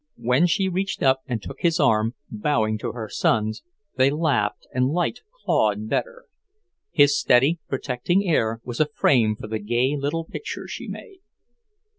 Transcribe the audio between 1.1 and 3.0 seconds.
and took his arm, bowing to